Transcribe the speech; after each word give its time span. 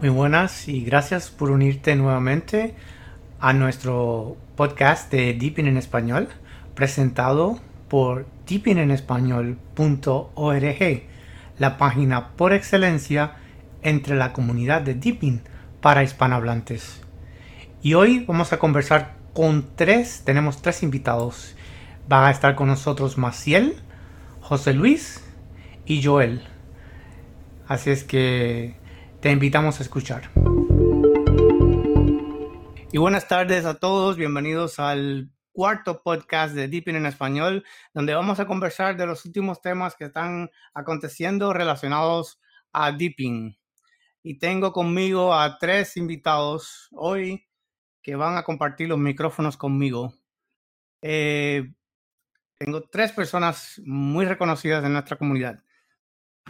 Muy 0.00 0.08
buenas 0.08 0.66
y 0.66 0.82
gracias 0.82 1.28
por 1.28 1.50
unirte 1.50 1.94
nuevamente 1.94 2.74
a 3.38 3.52
nuestro 3.52 4.38
podcast 4.56 5.12
de 5.12 5.34
Deepin 5.34 5.66
en 5.66 5.76
Español, 5.76 6.30
presentado 6.74 7.60
por 7.90 8.26
deepinenespañol.org, 8.48 11.02
la 11.58 11.76
página 11.76 12.28
por 12.28 12.54
excelencia 12.54 13.34
entre 13.82 14.16
la 14.16 14.32
comunidad 14.32 14.80
de 14.80 14.94
Deepin 14.94 15.42
para 15.82 16.02
hispanohablantes. 16.02 17.02
Y 17.82 17.92
hoy 17.92 18.24
vamos 18.26 18.54
a 18.54 18.58
conversar 18.58 19.16
con 19.34 19.66
tres, 19.76 20.22
tenemos 20.24 20.62
tres 20.62 20.82
invitados. 20.82 21.56
Va 22.10 22.26
a 22.26 22.30
estar 22.30 22.54
con 22.54 22.68
nosotros 22.68 23.18
Maciel, 23.18 23.76
José 24.40 24.72
Luis 24.72 25.22
y 25.84 26.02
Joel. 26.02 26.40
Así 27.68 27.90
es 27.90 28.02
que 28.02 28.79
te 29.20 29.30
invitamos 29.30 29.78
a 29.78 29.82
escuchar. 29.82 30.30
Y 32.92 32.98
buenas 32.98 33.28
tardes 33.28 33.66
a 33.66 33.74
todos, 33.74 34.16
bienvenidos 34.16 34.80
al 34.80 35.30
cuarto 35.52 36.02
podcast 36.02 36.54
de 36.54 36.68
Deepin 36.68 36.96
en 36.96 37.06
español, 37.06 37.64
donde 37.92 38.14
vamos 38.14 38.40
a 38.40 38.46
conversar 38.46 38.96
de 38.96 39.06
los 39.06 39.26
últimos 39.26 39.60
temas 39.60 39.94
que 39.94 40.06
están 40.06 40.50
aconteciendo 40.72 41.52
relacionados 41.52 42.40
a 42.72 42.92
Deepin. 42.92 43.58
Y 44.22 44.38
tengo 44.38 44.72
conmigo 44.72 45.34
a 45.34 45.58
tres 45.58 45.98
invitados 45.98 46.88
hoy 46.92 47.46
que 48.02 48.16
van 48.16 48.38
a 48.38 48.42
compartir 48.42 48.88
los 48.88 48.98
micrófonos 48.98 49.58
conmigo. 49.58 50.14
Eh, 51.02 51.74
tengo 52.56 52.88
tres 52.88 53.12
personas 53.12 53.80
muy 53.84 54.24
reconocidas 54.24 54.82
en 54.84 54.94
nuestra 54.94 55.16
comunidad. 55.16 55.62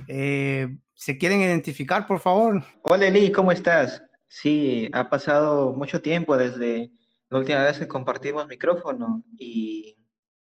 Eh, 0.08 0.68
¿Se 0.94 1.16
quieren 1.16 1.40
identificar, 1.40 2.06
por 2.06 2.20
favor? 2.20 2.62
Hola 2.82 3.06
Eli, 3.06 3.32
¿cómo 3.32 3.52
estás? 3.52 4.02
Sí, 4.28 4.88
ha 4.92 5.08
pasado 5.08 5.72
mucho 5.72 6.02
tiempo 6.02 6.36
desde 6.36 6.90
la 7.30 7.38
última 7.38 7.64
vez 7.64 7.78
que 7.78 7.88
compartimos 7.88 8.46
micrófono 8.46 9.24
y 9.38 9.96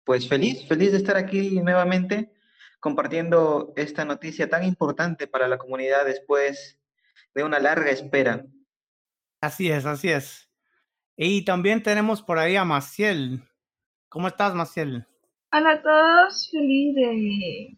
pues 0.04 0.28
feliz, 0.28 0.68
feliz 0.68 0.92
de 0.92 0.98
estar 0.98 1.16
aquí 1.16 1.62
nuevamente 1.62 2.34
compartiendo 2.80 3.74
esta 3.76 4.04
noticia 4.04 4.50
tan 4.50 4.64
importante 4.64 5.28
para 5.28 5.48
la 5.48 5.58
comunidad 5.58 6.06
después 6.06 6.80
de 7.34 7.44
una 7.44 7.60
larga 7.60 7.92
espera. 7.92 8.44
Así 9.40 9.72
es, 9.72 9.86
así 9.86 10.10
es. 10.10 10.50
Y 11.16 11.46
también 11.46 11.84
tenemos 11.84 12.22
por 12.22 12.40
ahí 12.40 12.56
a 12.56 12.66
Maciel. 12.66 13.44
¿Cómo 14.10 14.28
estás, 14.28 14.56
Maciel? 14.56 15.06
Hola 15.54 15.72
a 15.74 15.82
todos, 15.82 16.50
feliz 16.52 16.96
de 16.96 17.78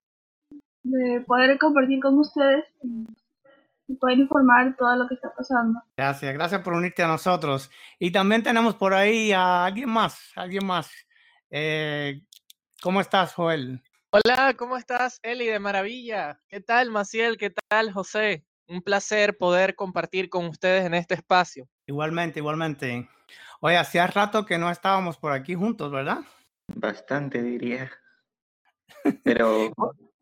de 0.84 1.22
poder 1.22 1.58
compartir 1.58 2.00
con 2.00 2.20
ustedes 2.20 2.66
y 3.88 3.96
poder 3.96 4.20
informar 4.20 4.76
todo 4.78 4.96
lo 4.96 5.08
que 5.08 5.16
está 5.16 5.34
pasando. 5.34 5.82
Gracias, 5.98 6.34
gracias 6.34 6.62
por 6.62 6.74
unirte 6.74 7.04
a 7.04 7.08
nosotros. 7.08 7.72
Y 8.00 8.12
también 8.12 8.44
tenemos 8.44 8.76
por 8.76 8.94
ahí 8.94 9.32
a 9.32 9.66
alguien 9.66 9.90
más, 9.90 10.32
alguien 10.36 10.66
más. 10.66 10.92
Eh, 11.50 12.22
¿Cómo 12.82 13.02
estás, 13.02 13.34
Joel? 13.34 13.82
Hola, 14.12 14.54
¿cómo 14.58 14.78
estás, 14.78 15.20
Eli? 15.24 15.48
De 15.48 15.60
maravilla. 15.60 16.40
¿Qué 16.48 16.60
tal, 16.60 16.92
Maciel? 16.92 17.38
¿Qué 17.38 17.52
tal, 17.70 17.92
José? 17.92 18.46
Un 18.68 18.82
placer 18.82 19.38
poder 19.38 19.76
compartir 19.76 20.30
con 20.30 20.46
ustedes 20.46 20.86
en 20.86 20.94
este 20.94 21.16
espacio. 21.16 21.68
Igualmente, 21.88 22.40
igualmente. 22.40 23.10
Oye, 23.60 23.78
hacía 23.78 24.08
rato 24.08 24.46
que 24.46 24.58
no 24.58 24.70
estábamos 24.70 25.18
por 25.18 25.32
aquí 25.32 25.56
juntos, 25.56 25.92
¿verdad? 25.92 26.20
Bastante, 26.68 27.42
diría. 27.42 27.92
Pero 29.24 29.74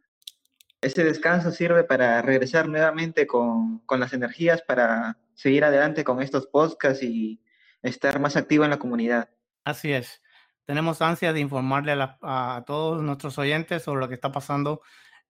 este 0.82 1.04
descanso 1.04 1.52
sirve 1.52 1.84
para 1.84 2.22
regresar 2.22 2.68
nuevamente 2.68 3.28
con, 3.28 3.80
con, 3.86 4.00
las 4.00 4.14
energías 4.14 4.62
para 4.62 5.18
seguir 5.36 5.64
adelante 5.64 6.04
con 6.04 6.22
estos 6.22 6.48
podcasts 6.48 7.04
y 7.04 7.42
estar 7.82 8.20
más 8.20 8.36
activo 8.36 8.64
en 8.64 8.72
la 8.72 8.80
comunidad. 8.80 9.30
Así 9.64 9.94
es. 9.94 10.22
Tenemos 10.66 11.02
ansia 11.02 11.34
de 11.34 11.40
informarle 11.40 11.94
a, 11.94 12.18
a 12.22 12.64
todos 12.66 13.02
nuestros 13.04 13.38
oyentes 13.38 13.84
sobre 13.84 14.02
lo 14.02 14.08
que 14.08 14.16
está 14.16 14.32
pasando 14.32 14.82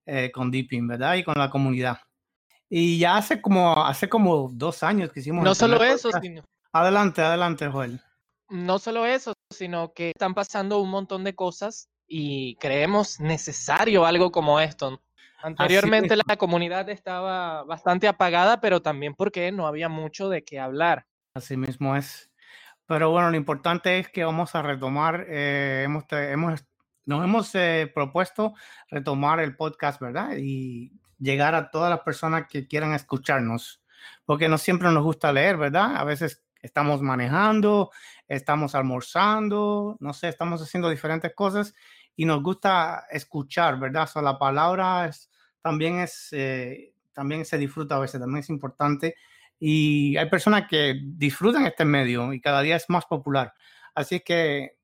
eh, 0.05 0.31
con 0.31 0.51
Deepin, 0.51 0.87
¿verdad? 0.87 1.15
Y 1.15 1.23
con 1.23 1.35
la 1.37 1.49
comunidad. 1.49 1.99
Y 2.69 2.97
ya 2.99 3.17
hace 3.17 3.41
como, 3.41 3.85
hace 3.85 4.09
como 4.09 4.49
dos 4.53 4.81
años 4.83 5.11
que 5.11 5.19
hicimos... 5.19 5.43
No 5.43 5.53
solo 5.53 5.83
eso, 5.83 6.09
sino... 6.21 6.43
Adelante, 6.71 7.21
adelante, 7.21 7.67
Joel. 7.67 8.01
No 8.49 8.79
solo 8.79 9.05
eso, 9.05 9.33
sino 9.49 9.93
que 9.93 10.11
están 10.11 10.33
pasando 10.33 10.79
un 10.79 10.89
montón 10.89 11.23
de 11.23 11.35
cosas 11.35 11.89
y 12.07 12.55
creemos 12.55 13.19
necesario 13.19 14.05
algo 14.05 14.31
como 14.31 14.59
esto. 14.59 15.01
Anteriormente 15.43 16.15
la 16.15 16.37
comunidad 16.37 16.89
estaba 16.89 17.63
bastante 17.63 18.07
apagada, 18.07 18.61
pero 18.61 18.81
también 18.81 19.15
porque 19.15 19.51
no 19.51 19.67
había 19.67 19.89
mucho 19.89 20.29
de 20.29 20.43
qué 20.43 20.59
hablar. 20.59 21.07
Así 21.33 21.57
mismo 21.57 21.95
es. 21.95 22.31
Pero 22.85 23.09
bueno, 23.09 23.31
lo 23.31 23.37
importante 23.37 23.99
es 23.99 24.09
que 24.09 24.23
vamos 24.23 24.53
a 24.53 24.61
retomar, 24.61 25.25
eh, 25.29 25.83
hemos, 25.85 26.03
hemos, 26.11 26.65
nos 27.05 27.23
hemos 27.23 27.55
eh, 27.55 27.89
propuesto 27.93 28.53
retomar 28.89 29.39
el 29.39 29.55
podcast, 29.55 30.01
¿verdad? 30.01 30.35
Y 30.37 30.91
llegar 31.17 31.55
a 31.55 31.71
todas 31.71 31.89
las 31.89 32.01
personas 32.01 32.47
que 32.49 32.67
quieran 32.67 32.93
escucharnos, 32.93 33.81
porque 34.25 34.49
no 34.49 34.57
siempre 34.57 34.91
nos 34.91 35.03
gusta 35.03 35.31
leer, 35.31 35.55
¿verdad? 35.55 35.95
A 35.95 36.03
veces 36.03 36.43
estamos 36.61 37.01
manejando, 37.01 37.91
estamos 38.27 38.75
almorzando, 38.75 39.97
no 39.99 40.13
sé, 40.13 40.27
estamos 40.27 40.61
haciendo 40.61 40.89
diferentes 40.89 41.33
cosas 41.33 41.73
y 42.15 42.25
nos 42.25 42.43
gusta 42.43 43.05
escuchar, 43.09 43.79
¿verdad? 43.79 44.03
O 44.03 44.07
sea, 44.07 44.21
la 44.21 44.37
palabra 44.37 45.05
es, 45.05 45.30
también, 45.61 45.99
es, 45.99 46.29
eh, 46.31 46.93
también 47.13 47.45
se 47.45 47.57
disfruta 47.57 47.95
a 47.95 47.99
veces, 47.99 48.19
también 48.19 48.39
es 48.39 48.49
importante. 48.49 49.15
Y 49.59 50.17
hay 50.17 50.29
personas 50.29 50.67
que 50.67 50.99
disfrutan 51.03 51.65
este 51.65 51.85
medio 51.85 52.33
y 52.33 52.41
cada 52.41 52.61
día 52.61 52.75
es 52.75 52.89
más 52.89 53.05
popular. 53.05 53.53
Así 53.93 54.21
que 54.21 54.77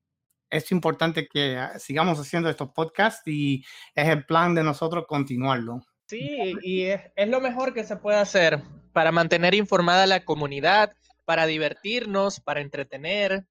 es 0.50 0.70
importante 0.72 1.28
que 1.28 1.58
sigamos 1.78 2.18
haciendo 2.18 2.48
estos 2.48 2.70
podcasts 2.70 3.22
y 3.26 3.64
es 3.94 4.08
el 4.08 4.24
plan 4.24 4.54
de 4.54 4.62
nosotros 4.62 5.04
continuarlo. 5.06 5.80
Sí, 6.06 6.54
y 6.62 6.84
es, 6.84 7.02
es 7.16 7.28
lo 7.28 7.40
mejor 7.40 7.74
que 7.74 7.84
se 7.84 7.96
puede 7.96 8.18
hacer 8.18 8.62
para 8.92 9.12
mantener 9.12 9.54
informada 9.54 10.04
a 10.04 10.06
la 10.06 10.24
comunidad, 10.24 10.94
para 11.24 11.46
divertirnos, 11.46 12.40
para 12.40 12.60
entretener. 12.60 13.46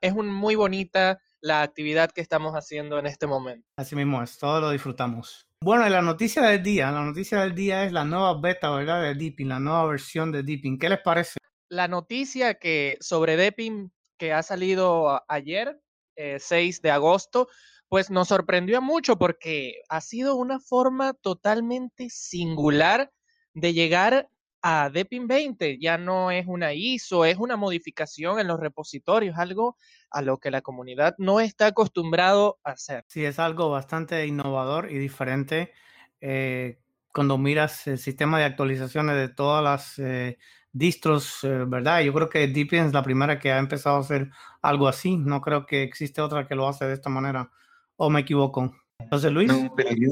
Es 0.00 0.12
un 0.12 0.28
muy 0.28 0.56
bonita 0.56 1.20
la 1.40 1.62
actividad 1.62 2.10
que 2.10 2.20
estamos 2.20 2.54
haciendo 2.54 2.98
en 2.98 3.06
este 3.06 3.26
momento. 3.26 3.68
Así 3.76 3.94
mismo 3.94 4.22
es, 4.22 4.36
todo 4.38 4.60
lo 4.60 4.70
disfrutamos. 4.70 5.45
Bueno, 5.62 5.88
la 5.88 6.02
noticia 6.02 6.42
del 6.42 6.62
día, 6.62 6.90
la 6.90 7.02
noticia 7.02 7.40
del 7.40 7.54
día 7.54 7.84
es 7.84 7.92
la 7.92 8.04
nueva 8.04 8.38
beta, 8.38 8.70
¿verdad? 8.70 9.02
De 9.02 9.14
Deepin, 9.14 9.48
la 9.48 9.58
nueva 9.58 9.86
versión 9.86 10.30
de 10.30 10.42
Deepin. 10.42 10.78
¿Qué 10.78 10.88
les 10.88 11.00
parece? 11.00 11.38
La 11.68 11.88
noticia 11.88 12.54
que 12.54 12.98
sobre 13.00 13.36
Deepin 13.36 13.90
que 14.18 14.32
ha 14.32 14.42
salido 14.42 15.22
ayer, 15.28 15.80
6 16.16 16.76
eh, 16.76 16.80
de 16.82 16.90
agosto, 16.90 17.48
pues 17.88 18.10
nos 18.10 18.28
sorprendió 18.28 18.82
mucho 18.82 19.16
porque 19.16 19.82
ha 19.88 20.00
sido 20.00 20.36
una 20.36 20.60
forma 20.60 21.14
totalmente 21.14 22.08
singular 22.10 23.12
de 23.54 23.72
llegar 23.72 24.28
a 24.62 24.90
Depin 24.90 25.26
20 25.26 25.78
ya 25.78 25.98
no 25.98 26.30
es 26.30 26.46
una 26.46 26.72
ISO, 26.72 27.24
es 27.24 27.38
una 27.38 27.56
modificación 27.56 28.40
en 28.40 28.48
los 28.48 28.58
repositorios, 28.58 29.38
algo 29.38 29.76
a 30.10 30.22
lo 30.22 30.38
que 30.38 30.50
la 30.50 30.62
comunidad 30.62 31.14
no 31.18 31.40
está 31.40 31.66
acostumbrado 31.66 32.58
a 32.64 32.72
hacer. 32.72 33.04
Sí, 33.08 33.24
es 33.24 33.38
algo 33.38 33.70
bastante 33.70 34.26
innovador 34.26 34.90
y 34.90 34.98
diferente 34.98 35.72
eh, 36.20 36.78
cuando 37.12 37.38
miras 37.38 37.86
el 37.86 37.98
sistema 37.98 38.38
de 38.38 38.44
actualizaciones 38.44 39.16
de 39.16 39.28
todas 39.28 39.62
las 39.62 39.98
eh, 39.98 40.38
distros, 40.72 41.44
eh, 41.44 41.64
¿verdad? 41.66 42.00
Yo 42.02 42.12
creo 42.12 42.28
que 42.28 42.46
Deepin 42.48 42.84
es 42.84 42.92
la 42.92 43.02
primera 43.02 43.38
que 43.38 43.52
ha 43.52 43.58
empezado 43.58 43.96
a 43.96 44.00
hacer 44.00 44.30
algo 44.62 44.88
así, 44.88 45.16
no 45.16 45.40
creo 45.40 45.64
que 45.64 45.82
existe 45.82 46.20
otra 46.20 46.46
que 46.46 46.54
lo 46.54 46.68
hace 46.68 46.84
de 46.84 46.94
esta 46.94 47.08
manera, 47.08 47.50
o 47.96 48.10
me 48.10 48.20
equivoco. 48.20 48.74
Entonces, 48.98 49.32
Luis. 49.32 49.48
No, 49.48 49.72
pero 49.74 49.90
yo, 49.92 50.10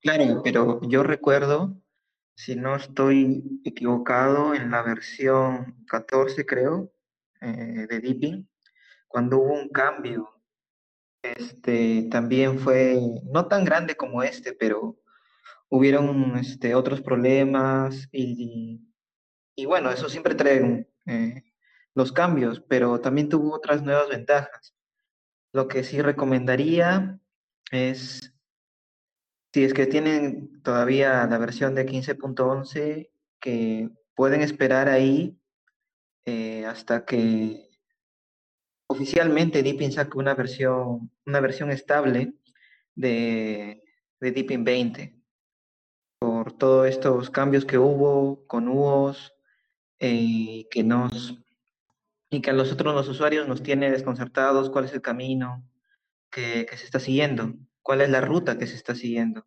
claro, 0.00 0.40
pero 0.42 0.80
yo 0.82 1.02
recuerdo 1.02 1.76
si 2.34 2.56
no 2.56 2.76
estoy 2.76 3.60
equivocado, 3.64 4.54
en 4.54 4.70
la 4.70 4.82
versión 4.82 5.84
14, 5.86 6.46
creo, 6.46 6.92
eh, 7.40 7.86
de 7.88 8.00
Deepin, 8.00 8.48
cuando 9.08 9.38
hubo 9.38 9.54
un 9.54 9.68
cambio, 9.68 10.28
este, 11.22 12.08
también 12.10 12.58
fue 12.58 12.98
no 13.24 13.46
tan 13.46 13.64
grande 13.64 13.94
como 13.96 14.22
este, 14.22 14.52
pero 14.52 14.98
hubieron 15.68 16.36
este, 16.38 16.74
otros 16.74 17.00
problemas 17.00 18.08
y, 18.12 18.80
y, 19.54 19.66
bueno, 19.66 19.90
eso 19.90 20.08
siempre 20.08 20.34
trae 20.34 20.88
eh, 21.06 21.44
los 21.94 22.12
cambios, 22.12 22.60
pero 22.68 23.00
también 23.00 23.28
tuvo 23.28 23.54
otras 23.54 23.82
nuevas 23.82 24.08
ventajas. 24.08 24.74
Lo 25.52 25.68
que 25.68 25.84
sí 25.84 26.00
recomendaría 26.00 27.18
es 27.70 28.32
si 29.52 29.64
es 29.64 29.74
que 29.74 29.86
tienen 29.86 30.62
todavía 30.62 31.26
la 31.26 31.38
versión 31.38 31.74
de 31.74 31.86
15.11, 31.86 33.10
que 33.40 33.90
pueden 34.14 34.42
esperar 34.42 34.88
ahí 34.88 35.38
eh, 36.24 36.64
hasta 36.66 37.04
que 37.04 37.68
oficialmente 38.86 39.62
Deepin 39.62 39.92
saque 39.92 40.18
una 40.18 40.34
versión, 40.34 41.10
una 41.26 41.40
versión 41.40 41.70
estable 41.70 42.34
de, 42.94 43.82
de 44.20 44.32
Deepin 44.32 44.64
20. 44.64 45.16
Por 46.20 46.52
todos 46.52 46.88
estos 46.88 47.30
cambios 47.30 47.64
que 47.64 47.78
hubo 47.78 48.46
con 48.46 48.68
UOS, 48.68 49.32
eh, 49.98 50.66
que 50.70 50.84
nos 50.84 51.38
y 52.32 52.40
que 52.40 52.50
a 52.50 52.52
nosotros 52.52 52.94
los 52.94 53.08
usuarios 53.08 53.48
nos 53.48 53.62
tiene 53.62 53.90
desconcertados 53.90 54.70
cuál 54.70 54.84
es 54.84 54.92
el 54.92 55.02
camino 55.02 55.64
que 56.30 56.68
se 56.76 56.84
está 56.84 57.00
siguiendo, 57.00 57.54
cuál 57.82 58.00
es 58.00 58.10
la 58.10 58.20
ruta 58.20 58.58
que 58.58 58.66
se 58.66 58.76
está 58.76 58.94
siguiendo 58.94 59.44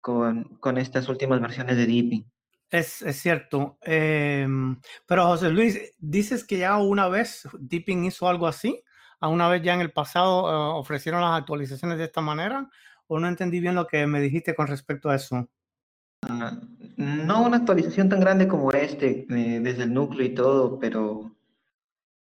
con, 0.00 0.44
con 0.60 0.78
estas 0.78 1.08
últimas 1.08 1.40
versiones 1.40 1.76
de 1.76 1.86
Deepin. 1.86 2.30
Es, 2.70 3.02
es 3.02 3.16
cierto. 3.16 3.78
Em, 3.82 4.80
pero 5.06 5.26
José 5.26 5.50
Luis, 5.50 5.94
dices 5.98 6.44
que 6.44 6.58
ya 6.58 6.76
una 6.78 7.08
vez 7.08 7.48
Deepin 7.58 8.04
hizo 8.04 8.28
algo 8.28 8.46
así, 8.46 8.82
a 9.20 9.28
una 9.28 9.48
vez 9.48 9.62
ya 9.62 9.74
en 9.74 9.80
el 9.80 9.92
pasado 9.92 10.44
uh, 10.44 10.78
ofrecieron 10.78 11.22
las 11.22 11.38
actualizaciones 11.38 11.98
de 11.98 12.04
esta 12.04 12.20
manera, 12.20 12.68
o 13.06 13.18
no 13.18 13.26
entendí 13.26 13.60
bien 13.60 13.74
lo 13.74 13.86
que 13.86 14.06
me 14.06 14.20
dijiste 14.20 14.54
con 14.54 14.66
respecto 14.66 15.08
a 15.08 15.16
eso. 15.16 15.48
Uh, 16.28 16.78
no 16.96 17.42
una 17.42 17.58
actualización 17.58 18.08
tan 18.08 18.20
grande 18.20 18.48
como 18.48 18.70
este, 18.72 19.26
eh, 19.30 19.60
desde 19.60 19.84
el 19.84 19.94
núcleo 19.94 20.26
y 20.26 20.34
todo, 20.34 20.78
pero 20.78 21.36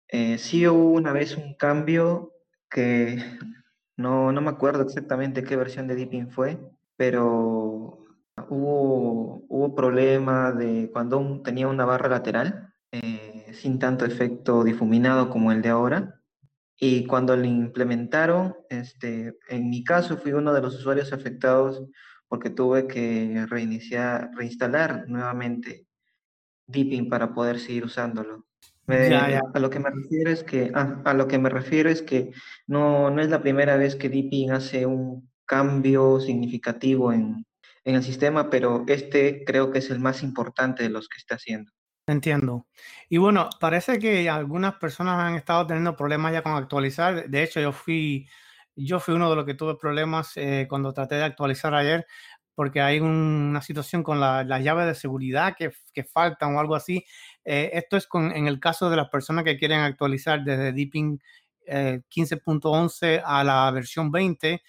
eh, 0.07 0.37
sí 0.37 0.67
hubo 0.67 0.91
una 0.91 1.11
vez 1.11 1.35
un 1.35 1.55
cambio 1.55 2.33
que 2.69 3.17
no, 3.97 4.31
no 4.31 4.41
me 4.41 4.49
acuerdo 4.49 4.83
exactamente 4.83 5.43
qué 5.43 5.55
versión 5.55 5.87
de 5.87 5.95
Deepin 5.95 6.29
fue, 6.29 6.59
pero 6.97 8.05
hubo, 8.49 9.45
hubo 9.47 9.75
problema 9.75 10.51
de 10.51 10.89
cuando 10.91 11.41
tenía 11.43 11.67
una 11.67 11.85
barra 11.85 12.09
lateral 12.09 12.73
eh, 12.91 13.51
sin 13.53 13.79
tanto 13.79 14.05
efecto 14.05 14.63
difuminado 14.63 15.29
como 15.29 15.51
el 15.51 15.61
de 15.61 15.69
ahora. 15.69 16.21
Y 16.77 17.05
cuando 17.05 17.37
lo 17.37 17.45
implementaron, 17.45 18.55
este, 18.69 19.37
en 19.49 19.69
mi 19.69 19.83
caso 19.83 20.17
fui 20.17 20.33
uno 20.33 20.53
de 20.53 20.61
los 20.61 20.75
usuarios 20.75 21.13
afectados 21.13 21.83
porque 22.27 22.49
tuve 22.49 22.87
que 22.87 23.45
reiniciar, 23.47 24.31
reinstalar 24.35 25.07
nuevamente 25.07 25.87
Deepin 26.67 27.09
para 27.09 27.33
poder 27.33 27.59
seguir 27.59 27.85
usándolo. 27.85 28.45
Eh, 28.87 29.07
Ya, 29.09 29.29
ya. 29.29 29.41
A 29.53 29.59
lo 29.59 29.69
que 29.69 29.79
me 29.79 29.89
refiero 29.89 30.29
es 30.31 30.43
que, 30.43 30.71
ah, 30.75 31.01
a 31.05 31.13
lo 31.13 31.27
que 31.27 31.39
me 31.39 31.49
refiero 31.49 31.89
es 31.89 32.01
que 32.01 32.31
no, 32.67 33.09
no 33.09 33.21
es 33.21 33.29
la 33.29 33.41
primera 33.41 33.77
vez 33.77 33.95
que 33.95 34.09
Deepin 34.09 34.51
hace 34.51 34.85
un 34.85 35.29
cambio 35.45 36.19
significativo 36.19 37.11
en, 37.11 37.45
en 37.83 37.95
el 37.95 38.03
sistema, 38.03 38.49
pero 38.49 38.83
este 38.87 39.43
creo 39.45 39.71
que 39.71 39.79
es 39.79 39.89
el 39.89 39.99
más 39.99 40.21
importante 40.23 40.83
de 40.83 40.89
los 40.89 41.07
que 41.09 41.17
está 41.17 41.35
haciendo. 41.35 41.71
Entiendo. 42.07 42.67
Y 43.09 43.17
bueno, 43.17 43.49
parece 43.59 43.97
que 43.97 44.29
algunas 44.29 44.75
personas 44.75 45.19
han 45.19 45.35
estado 45.35 45.65
teniendo 45.65 45.95
problemas 45.95 46.33
ya 46.33 46.43
con 46.43 46.53
actualizar. 46.53 47.27
De 47.29 47.41
hecho, 47.43 47.59
yo 47.59 47.71
fui, 47.71 48.29
yo 48.75 48.99
fui 48.99 49.15
uno 49.15 49.27
de 49.31 49.35
los 49.35 49.45
que 49.45 49.55
tuve 49.55 49.75
problemas 49.75 50.33
eh, 50.37 50.67
cuando 50.69 50.93
traté 50.93 51.15
de 51.15 51.23
actualizar 51.23 51.73
ayer, 51.73 52.05
porque 52.53 52.79
hay 52.81 52.99
un- 52.99 53.09
una 53.49 53.61
situación 53.61 54.03
con 54.03 54.19
la- 54.19 54.43
las 54.43 54.63
llaves 54.63 54.85
de 54.85 54.95
seguridad 54.95 55.55
que, 55.57 55.71
que 55.93 56.03
faltan 56.03 56.55
o 56.55 56.59
algo 56.59 56.75
así. 56.75 57.03
Eh, 57.45 57.71
esto 57.73 57.97
es 57.97 58.07
con, 58.07 58.31
en 58.31 58.47
el 58.47 58.59
caso 58.59 58.89
de 58.89 58.97
las 58.97 59.09
personas 59.09 59.43
que 59.45 59.57
quieren 59.57 59.79
actualizar 59.81 60.43
desde 60.43 60.73
Deepin 60.73 61.21
eh, 61.67 62.01
15.11 62.09 63.21
a 63.25 63.43
la 63.43 63.71
versión 63.71 64.11
20. 64.11 64.61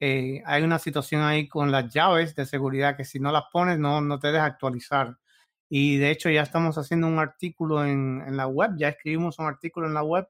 eh, 0.00 0.42
hay 0.46 0.62
una 0.62 0.78
situación 0.78 1.22
ahí 1.22 1.48
con 1.48 1.70
las 1.72 1.92
llaves 1.92 2.34
de 2.34 2.46
seguridad 2.46 2.96
que 2.96 3.04
si 3.04 3.18
no 3.20 3.32
las 3.32 3.44
pones 3.52 3.78
no, 3.78 4.00
no 4.00 4.18
te 4.18 4.32
deja 4.32 4.44
actualizar. 4.46 5.16
Y 5.68 5.96
de 5.98 6.10
hecho 6.10 6.30
ya 6.30 6.42
estamos 6.42 6.78
haciendo 6.78 7.06
un 7.08 7.18
artículo 7.18 7.84
en, 7.84 8.22
en 8.26 8.36
la 8.36 8.46
web, 8.46 8.72
ya 8.78 8.88
escribimos 8.90 9.38
un 9.38 9.46
artículo 9.46 9.86
en 9.88 9.94
la 9.94 10.02
web 10.04 10.28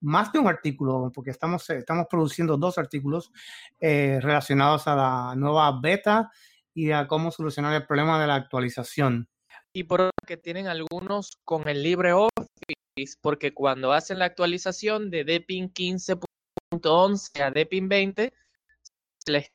más 0.00 0.32
de 0.32 0.38
un 0.38 0.48
artículo, 0.48 1.10
porque 1.14 1.30
estamos, 1.30 1.68
estamos 1.70 2.06
produciendo 2.08 2.56
dos 2.56 2.78
artículos 2.78 3.32
eh, 3.80 4.18
relacionados 4.22 4.86
a 4.86 4.94
la 4.94 5.34
nueva 5.34 5.78
beta 5.80 6.30
y 6.74 6.90
a 6.90 7.06
cómo 7.06 7.30
solucionar 7.30 7.74
el 7.74 7.86
problema 7.86 8.20
de 8.20 8.26
la 8.26 8.34
actualización. 8.34 9.28
Y 9.72 9.84
por 9.84 10.10
que 10.26 10.36
tienen 10.36 10.68
algunos 10.68 11.38
con 11.44 11.68
el 11.68 11.82
LibreOffice, 11.82 12.43
porque 13.20 13.52
cuando 13.52 13.92
hacen 13.92 14.18
la 14.18 14.26
actualización 14.26 15.10
de 15.10 15.24
Deepin 15.24 15.72
15.11 15.72 17.42
a 17.42 17.50
Deepin 17.50 17.88
20, 17.88 18.32
se 19.18 19.32
les 19.32 19.52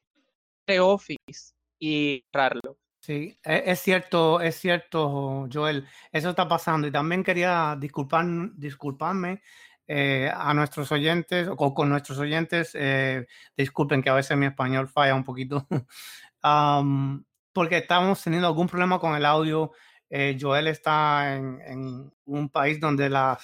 LibreOffice 0.67 1.53
y 1.79 2.23
cerrarlo. 2.31 2.77
Sí, 3.01 3.39
e- 3.43 3.63
es 3.65 3.79
cierto, 3.79 4.41
es 4.41 4.55
cierto, 4.55 5.47
Joel, 5.51 5.87
eso 6.11 6.29
está 6.31 6.47
pasando. 6.47 6.87
Y 6.87 6.91
también 6.91 7.23
quería 7.23 7.75
disculpar, 7.79 8.25
disculparme 8.55 9.41
eh, 9.87 10.29
a 10.33 10.53
nuestros 10.53 10.91
oyentes 10.91 11.47
o 11.49 11.73
con 11.73 11.89
nuestros 11.89 12.19
oyentes. 12.19 12.71
eh, 12.75 13.25
disculpen 13.55 14.03
que 14.03 14.09
a 14.09 14.13
veces 14.15 14.37
mi 14.37 14.45
español 14.47 14.87
falla 14.89 15.15
un 15.15 15.23
poquito, 15.23 15.65
Am, 16.41 17.25
porque 17.53 17.77
estamos 17.77 18.21
teniendo 18.23 18.47
algún 18.47 18.67
problema 18.67 18.99
con 18.99 19.15
el 19.15 19.25
audio. 19.25 19.71
Eh, 20.09 20.37
Joel 20.39 20.67
está 20.67 21.35
en, 21.35 22.11
un 22.25 22.49
país 22.49 22.79
donde 22.79 23.09
la, 23.09 23.37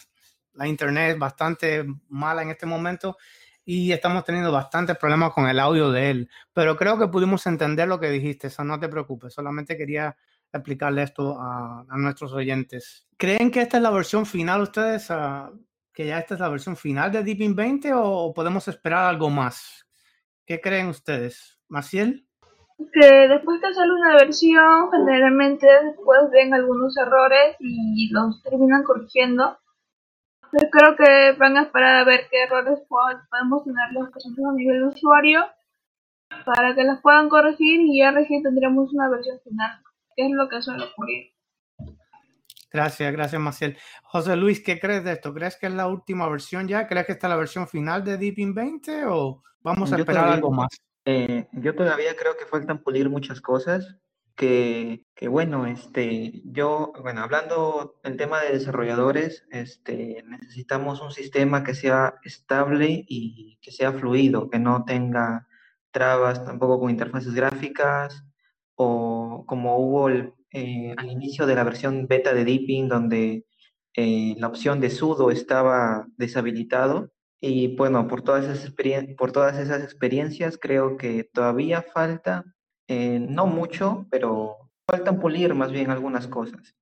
internet 0.64 1.12
es 1.12 1.20
bastante 1.20 1.86
mala 2.10 2.42
en 2.42 2.50
este 2.50 2.66
momento 2.66 3.18
y 3.64 3.92
estamos 3.92 4.24
teniendo 4.24 4.52
bastantes 4.52 4.98
problemas 4.98 5.34
con 5.34 5.48
el 5.48 5.60
audio 5.60 5.92
de 5.92 6.10
él. 6.10 6.30
Pero 6.54 6.76
creo 6.76 6.98
que 6.98 7.08
pudimos 7.08 7.46
entender 7.48 7.88
lo 7.88 8.00
que 8.00 8.10
dijiste, 8.10 8.48
eso 8.48 8.64
no 8.64 8.80
te 8.80 8.90
preocupes, 8.90 9.34
solamente 9.34 9.78
quería 9.78 10.16
explicarle 10.52 11.04
esto 11.04 11.40
a, 11.40 11.86
a 11.88 11.98
nuestros 11.98 12.32
oyentes. 12.34 13.08
¿Creen 13.18 13.52
que 13.52 13.62
esta 13.62 13.78
es 13.78 13.84
la 13.84 13.92
versión 13.92 14.26
final 14.26 14.62
ustedes? 14.62 15.12
ah, 15.12 15.52
¿Que 15.94 16.08
ya 16.08 16.20
esta 16.20 16.34
es 16.34 16.40
la 16.40 16.50
versión 16.50 16.76
final 16.76 17.12
de 17.12 17.24
Deepin 17.24 17.56
20 17.56 17.94
o 17.94 18.34
podemos 18.34 18.68
esperar 18.68 19.06
algo 19.06 19.30
más? 19.30 19.86
¿Qué 20.46 20.60
creen 20.60 20.88
ustedes? 20.88 21.60
¿Maciel? 21.68 22.28
Que 22.78 23.28
después 23.30 23.62
de 23.62 23.68
hacer 23.68 23.90
una 23.90 24.14
versión, 24.16 24.92
generalmente 24.92 25.68
después 25.86 26.20
ven 26.32 26.54
algunos 26.54 26.96
errores 26.98 27.56
y 27.60 28.10
los 28.12 28.42
terminan 28.44 28.84
corrigiendo. 28.84 29.58
Yo 30.52 30.70
creo 30.70 30.96
que 30.96 31.38
van 31.38 31.58
a 31.58 31.64
esperar 31.64 31.96
a 31.98 32.04
ver 32.04 32.28
qué 32.30 32.44
errores 32.44 32.80
po- 32.88 32.98
podemos 33.30 33.64
tener 33.64 33.92
las 33.94 34.10
personas 34.12 34.40
a 34.40 34.54
nivel 34.56 34.80
de 34.82 34.88
usuario 34.88 35.46
para 36.46 36.76
que 36.76 36.84
las 36.84 37.02
puedan 37.02 37.30
corregir 37.30 37.82
y 37.82 38.00
ya 38.00 38.12
recién 38.12 38.44
tendremos 38.44 38.94
una 38.94 39.10
versión 39.10 39.40
final, 39.44 39.82
que 40.16 40.26
es 40.26 40.32
lo 40.32 40.48
que 40.50 40.62
suele 40.62 40.86
ocurrir. 40.86 41.32
Gracias, 42.72 43.12
gracias 43.14 43.42
Maciel. 43.42 43.78
José 44.04 44.36
Luis, 44.36 44.62
¿qué 44.62 44.80
crees 44.80 45.04
de 45.04 45.14
esto? 45.14 45.34
¿Crees 45.34 45.58
que 45.58 45.68
es 45.68 45.74
la 45.74 45.88
última 45.88 46.28
versión 46.30 46.68
ya? 46.68 46.88
¿Crees 46.88 47.06
que 47.06 47.14
esta 47.14 47.28
es 47.28 47.32
la 47.32 47.38
versión 47.38 47.68
final 47.68 48.04
de 48.04 48.18
Deepin 48.18 48.54
20 48.54 49.06
o 49.06 49.42
vamos 49.62 49.92
a 49.94 49.98
Yo 49.98 50.02
esperar 50.04 50.28
algo 50.28 50.52
más? 50.52 50.68
Eh, 51.06 51.48
yo 51.54 51.76
todavía 51.76 52.16
creo 52.16 52.36
que 52.38 52.46
faltan 52.46 52.84
pulir 52.84 53.10
muchas 53.10 53.42
cosas, 53.42 53.98
que, 54.36 55.06
que 55.16 55.28
bueno, 55.28 55.66
este, 55.66 56.42
yo, 56.46 56.92
bueno, 57.02 57.22
hablando 57.22 58.00
del 58.04 58.18
tema 58.18 58.42
de 58.42 58.54
desarrolladores, 58.54 59.46
este, 59.52 60.24
necesitamos 60.28 61.02
un 61.02 61.12
sistema 61.12 61.64
que 61.64 61.74
sea 61.74 62.16
estable 62.24 63.06
y 63.08 63.58
que 63.62 63.72
sea 63.72 63.94
fluido, 63.94 64.50
que 64.50 64.60
no 64.60 64.84
tenga 64.84 65.48
trabas 65.92 66.44
tampoco 66.44 66.80
con 66.80 66.90
interfaces 66.90 67.34
gráficas 67.34 68.26
o 68.76 69.46
como 69.48 69.78
hubo 69.78 70.10
eh, 70.10 70.94
al 70.98 71.10
inicio 71.10 71.46
de 71.46 71.56
la 71.56 71.64
versión 71.64 72.08
beta 72.08 72.34
de 72.34 72.44
Deepin, 72.44 72.90
donde 72.90 73.46
eh, 73.94 74.36
la 74.38 74.48
opción 74.48 74.82
de 74.82 74.90
sudo 74.90 75.32
estaba 75.32 76.06
deshabilitado. 76.18 77.12
Y 77.48 77.68
bueno, 77.76 78.08
por 78.08 78.24
todas 78.24 78.46
esas 78.46 78.66
experien- 78.68 79.16
por 79.16 79.32
todas 79.32 79.60
esas 79.60 79.84
experiencias, 79.84 80.58
creo 80.60 80.98
que 80.98 81.26
todavía 81.26 81.84
falta, 81.84 82.44
eh, 82.88 83.20
no 83.20 83.46
mucho, 83.46 84.08
pero 84.10 84.56
faltan 84.90 85.20
pulir 85.20 85.54
más 85.54 85.72
bien 85.72 85.92
algunas 85.92 86.26
cosas. 86.28 86.76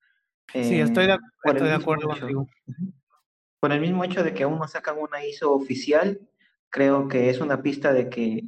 Sí, 0.53 0.79
estoy 0.79 1.07
de, 1.07 1.15
Eh, 1.15 1.17
estoy 1.43 1.67
de 1.67 1.73
acuerdo 1.73 2.07
contigo. 2.07 2.47
Por 3.59 3.73
el 3.73 3.81
mismo 3.81 4.05
hecho 4.05 4.23
de 4.23 4.33
que 4.33 4.43
aún 4.43 4.57
no 4.57 4.67
sacan 4.69 4.95
una 4.99 5.25
ISO 5.25 5.51
oficial, 5.53 6.21
creo 6.69 7.09
que 7.09 7.29
es 7.29 7.41
una 7.41 7.61
pista 7.61 7.91
de 7.91 8.07
que 8.07 8.45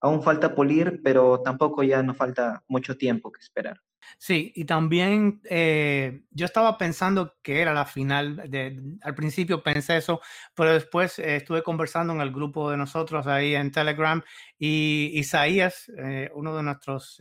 aún 0.00 0.22
falta 0.22 0.54
pulir, 0.54 1.02
pero 1.04 1.42
tampoco 1.42 1.82
ya 1.82 2.02
no 2.02 2.14
falta 2.14 2.64
mucho 2.66 2.96
tiempo 2.96 3.30
que 3.30 3.40
esperar. 3.40 3.78
Sí, 4.16 4.52
y 4.54 4.64
también 4.64 5.40
eh, 5.44 6.22
yo 6.30 6.46
estaba 6.46 6.78
pensando 6.78 7.36
que 7.42 7.60
era 7.60 7.74
la 7.74 7.84
final, 7.84 8.48
de, 8.48 8.80
al 9.02 9.14
principio 9.14 9.62
pensé 9.62 9.98
eso, 9.98 10.20
pero 10.54 10.72
después 10.72 11.18
eh, 11.18 11.36
estuve 11.36 11.62
conversando 11.62 12.12
en 12.12 12.20
el 12.20 12.32
grupo 12.32 12.70
de 12.70 12.76
nosotros 12.76 13.26
ahí 13.26 13.54
en 13.54 13.70
Telegram 13.70 14.22
y 14.58 15.10
Isaías, 15.14 15.90
eh, 15.98 16.30
uno 16.34 16.56
de 16.56 16.62
nuestros 16.62 17.20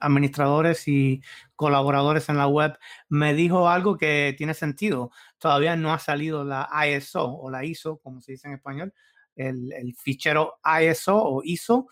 administradores 0.00 0.86
y 0.86 1.22
colaboradores 1.56 2.28
en 2.28 2.36
la 2.36 2.46
web, 2.46 2.78
me 3.08 3.34
dijo 3.34 3.68
algo 3.68 3.96
que 3.98 4.34
tiene 4.38 4.54
sentido. 4.54 5.10
Todavía 5.38 5.76
no 5.76 5.92
ha 5.92 5.98
salido 5.98 6.44
la 6.44 6.68
ISO 6.88 7.32
o 7.32 7.50
la 7.50 7.64
ISO, 7.64 7.98
como 7.98 8.20
se 8.20 8.32
dice 8.32 8.48
en 8.48 8.54
español, 8.54 8.94
el, 9.34 9.94
fichero 9.96 10.58
ISO 10.82 11.16
o 11.16 11.42
ISO. 11.44 11.88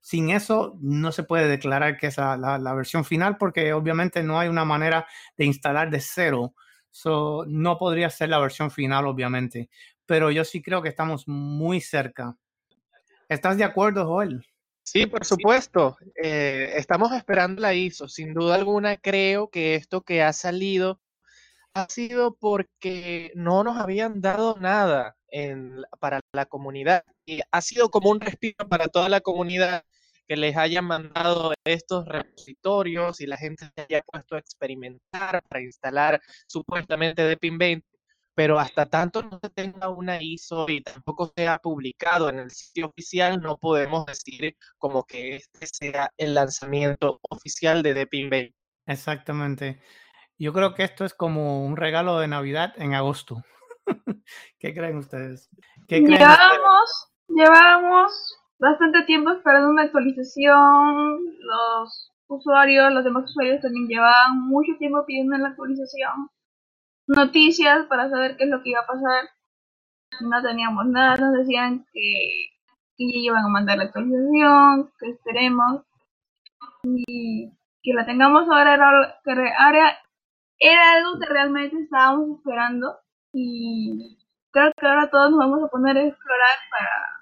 Sin 0.00 0.30
eso 0.30 0.76
no 0.80 1.12
se 1.12 1.22
puede 1.22 1.46
declarar 1.46 1.98
que 1.98 2.06
es 2.08 2.16
la, 2.16 2.36
la, 2.36 2.74
versión 2.74 3.04
final 3.04 3.36
porque 3.36 3.72
obviamente 3.72 4.22
no 4.22 4.38
hay 4.38 4.48
una 4.48 4.64
manera 4.64 5.06
de 5.36 5.44
instalar 5.44 5.90
de 5.90 6.00
cero. 6.00 6.54
So, 6.90 7.44
no 7.46 7.78
podría 7.78 8.10
ser 8.10 8.30
la 8.30 8.38
versión 8.38 8.70
final, 8.70 9.06
obviamente. 9.06 9.68
Pero 10.06 10.30
yo 10.30 10.44
sí 10.44 10.60
creo 10.62 10.82
que 10.82 10.88
estamos 10.88 11.28
muy 11.28 11.80
cerca. 11.80 12.36
¿Estás 13.28 13.56
de 13.58 13.64
acuerdo, 13.64 14.06
Joel? 14.06 14.44
Sí, 14.82 15.06
por 15.06 15.24
supuesto. 15.24 15.96
Eh, 16.20 16.72
estamos 16.74 17.12
esperando 17.12 17.62
la 17.62 17.74
ISO. 17.74 18.08
Sin 18.08 18.34
duda 18.34 18.56
alguna, 18.56 18.96
creo 18.96 19.48
que 19.50 19.76
esto 19.76 20.02
que 20.02 20.22
ha 20.22 20.32
salido 20.32 21.00
ha 21.74 21.88
sido 21.88 22.34
porque 22.34 23.30
no 23.36 23.62
nos 23.62 23.78
habían 23.78 24.20
dado 24.20 24.56
nada 24.58 25.16
para 26.00 26.20
la 26.32 26.46
comunidad. 26.46 27.04
Y 27.24 27.40
ha 27.52 27.60
sido 27.60 27.90
como 27.90 28.10
un 28.10 28.20
respiro 28.20 28.68
para 28.68 28.88
toda 28.88 29.08
la 29.08 29.20
comunidad 29.20 29.84
que 30.30 30.36
les 30.36 30.56
hayan 30.56 30.84
mandado 30.84 31.52
estos 31.64 32.06
repositorios 32.06 33.20
y 33.20 33.26
la 33.26 33.36
gente 33.36 33.68
se 33.74 33.82
haya 33.82 34.00
puesto 34.02 34.36
a 34.36 34.38
experimentar 34.38 35.42
para 35.48 35.60
instalar 35.60 36.20
supuestamente 36.46 37.24
de 37.24 37.36
PIN 37.36 37.58
20, 37.58 37.88
pero 38.36 38.60
hasta 38.60 38.86
tanto 38.86 39.24
no 39.24 39.40
se 39.42 39.50
tenga 39.50 39.88
una 39.88 40.22
ISO 40.22 40.66
y 40.68 40.82
tampoco 40.82 41.32
sea 41.36 41.58
publicado 41.58 42.28
en 42.28 42.38
el 42.38 42.52
sitio 42.52 42.86
oficial, 42.86 43.40
no 43.40 43.58
podemos 43.58 44.06
decir 44.06 44.56
como 44.78 45.02
que 45.02 45.34
este 45.34 45.66
sea 45.66 46.12
el 46.16 46.34
lanzamiento 46.34 47.18
oficial 47.28 47.82
de 47.82 47.94
DPIN 47.94 48.30
20. 48.30 48.54
Exactamente. 48.86 49.82
Yo 50.38 50.52
creo 50.52 50.74
que 50.74 50.84
esto 50.84 51.04
es 51.04 51.12
como 51.12 51.66
un 51.66 51.76
regalo 51.76 52.20
de 52.20 52.28
Navidad 52.28 52.72
en 52.76 52.94
agosto. 52.94 53.42
¿Qué 54.60 54.74
creen 54.74 54.98
ustedes? 54.98 55.50
llevamos, 55.88 57.10
llevamos 57.26 58.39
bastante 58.60 59.02
tiempo 59.02 59.30
esperando 59.30 59.70
una 59.70 59.84
actualización. 59.84 61.24
Los 61.40 62.12
usuarios, 62.28 62.92
los 62.92 63.04
demás 63.04 63.24
usuarios 63.24 63.60
también 63.60 63.88
llevaban 63.88 64.40
mucho 64.40 64.72
tiempo 64.78 65.04
pidiendo 65.06 65.36
la 65.38 65.48
actualización. 65.48 66.28
Noticias 67.06 67.86
para 67.86 68.08
saber 68.10 68.36
qué 68.36 68.44
es 68.44 68.50
lo 68.50 68.62
que 68.62 68.70
iba 68.70 68.80
a 68.80 68.86
pasar. 68.86 69.28
No 70.20 70.42
teníamos 70.42 70.86
nada, 70.86 71.16
nos 71.16 71.32
decían 71.38 71.86
que, 71.92 72.50
iban 72.98 73.44
a 73.44 73.48
mandar 73.48 73.78
la 73.78 73.84
actualización, 73.84 74.90
que 74.98 75.10
esperemos. 75.10 75.82
Y 76.84 77.50
que 77.82 77.94
la 77.94 78.06
tengamos 78.06 78.48
ahora 78.48 78.74
era, 78.74 79.20
ahora 79.58 79.98
era 80.58 80.92
algo 80.92 81.18
que 81.18 81.26
realmente 81.26 81.76
estábamos 81.80 82.38
esperando 82.38 82.98
y 83.32 84.18
creo 84.50 84.72
que 84.76 84.86
ahora 84.86 85.10
todos 85.10 85.30
nos 85.30 85.38
vamos 85.38 85.62
a 85.64 85.68
poner 85.68 85.96
a 85.96 86.02
explorar 86.04 86.56
para, 86.70 87.19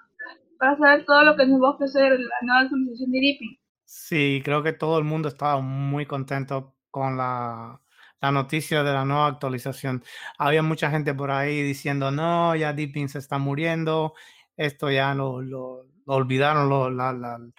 para 0.59 0.77
saber 0.77 1.05
todo 1.05 1.23
lo 1.23 1.35
que 1.35 1.47
nos 1.47 1.61
va 1.61 1.69
a 1.69 1.71
ofrecer 1.71 2.19
la 2.19 2.35
nueva 2.41 2.61
actualización 2.61 3.11
de 3.11 3.19
Deepin. 3.19 3.59
Sí, 3.85 4.41
creo 4.43 4.61
que 4.61 4.73
todo 4.73 4.99
el 4.99 5.05
mundo 5.05 5.29
estaba 5.29 5.61
muy 5.61 6.05
contento 6.05 6.75
con 6.91 7.17
la, 7.17 7.81
noticia 8.21 8.83
de 8.83 8.93
la 8.93 9.05
nueva 9.05 9.27
actualización. 9.27 10.03
Había 10.37 10.61
mucha 10.61 10.91
gente 10.91 11.13
por 11.13 11.31
ahí 11.31 11.63
diciendo, 11.63 12.11
no, 12.11 12.55
ya 12.55 12.73
Deepin 12.73 13.09
se 13.09 13.19
está 13.19 13.37
muriendo, 13.37 14.13
esto 14.57 14.91
ya 14.91 15.15
lo, 15.15 15.41
lo, 15.41 15.87
olvidaron, 16.05 17.53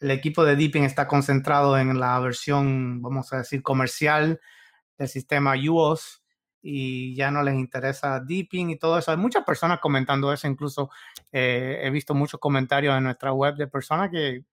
el 0.00 0.10
equipo 0.10 0.44
de 0.44 0.56
Deepin 0.56 0.84
está 0.84 1.06
concentrado 1.06 1.78
en 1.78 2.00
la 2.00 2.18
versión, 2.20 3.02
vamos 3.02 3.32
a 3.32 3.38
decir, 3.38 3.62
comercial 3.62 4.40
del 4.98 5.08
sistema 5.08 5.54
UOS 5.56 6.25
y 6.62 7.14
ya 7.14 7.30
no 7.30 7.42
les 7.42 7.54
interesa 7.54 8.20
Deepin 8.20 8.70
y 8.70 8.76
todo 8.76 8.98
eso. 8.98 9.10
Hay 9.10 9.16
muchas 9.16 9.44
personas 9.44 9.78
comentando 9.80 10.32
eso, 10.32 10.48
incluso 10.48 10.90
eh, 11.32 11.80
he 11.82 11.90
visto 11.90 12.14
muchos 12.14 12.40
comentarios 12.40 12.96
en 12.96 13.04
nuestra 13.04 13.32
web 13.32 13.54
de 13.56 13.68
personas 13.68 14.10
que, 14.10 14.44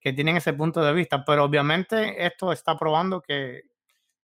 que, 0.00 0.12
tienen 0.12 0.36
ese 0.36 0.52
punto 0.52 0.84
de 0.84 0.92
vista, 0.92 1.24
pero 1.24 1.44
obviamente 1.44 2.24
esto 2.26 2.52
está 2.52 2.76
probando 2.78 3.20
que, 3.20 3.62